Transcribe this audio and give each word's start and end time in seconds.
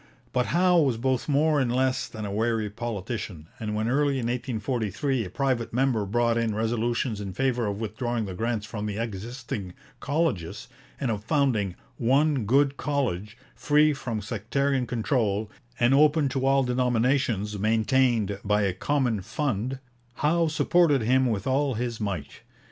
But 0.33 0.47
Howe 0.47 0.79
was 0.79 0.97
both 0.97 1.29
more 1.29 1.59
and 1.59 1.71
less 1.71 2.07
than 2.07 2.25
a 2.25 2.31
wary 2.31 2.71
politician, 2.71 3.49
and 3.59 3.75
when 3.75 3.87
early 3.87 4.13
in 4.17 4.25
1843 4.25 5.25
a 5.25 5.29
private 5.29 5.73
member 5.75 6.07
brought 6.07 6.39
in 6.39 6.55
resolutions 6.55 7.21
in 7.21 7.33
favour 7.33 7.67
of 7.67 7.79
withdrawing 7.79 8.25
the 8.25 8.33
grants 8.33 8.65
from 8.65 8.87
the 8.87 8.97
existing 8.97 9.75
colleges, 9.99 10.67
and 10.99 11.11
of 11.11 11.23
founding 11.23 11.75
'one 11.97 12.45
good 12.45 12.77
college, 12.77 13.37
free 13.53 13.93
from 13.93 14.23
sectarian 14.23 14.87
control, 14.87 15.51
and 15.79 15.93
open 15.93 16.29
to 16.29 16.47
all 16.47 16.63
denominations, 16.63 17.59
maintained 17.59 18.39
by 18.43 18.63
a 18.63 18.73
common 18.73 19.21
fund,' 19.21 19.77
Howe 20.15 20.47
supported 20.47 21.03
him 21.03 21.27
with 21.27 21.45
all 21.45 21.75
his 21.75 22.01
might. 22.01 22.41